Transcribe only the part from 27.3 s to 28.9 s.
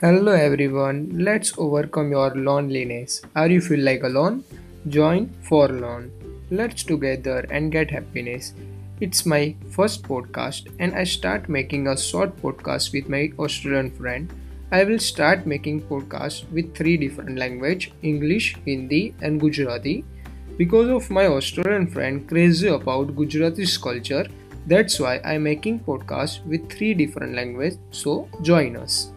languages. So join